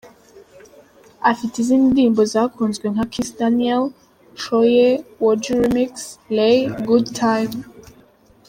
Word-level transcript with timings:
Afite 1.31 1.53
izindi 1.59 1.85
ndirimbo 1.91 2.21
zakunzwe 2.33 2.85
nka 2.93 3.05
“Kiss 3.11 3.29
Daniel”, 3.39 3.83
“Shoye”, 4.41 4.89
“Woju 5.23 5.53
Remix”, 5.61 5.93
“Laye”, 6.35 6.59
“Good 6.87 7.05
Time”. 7.23 7.55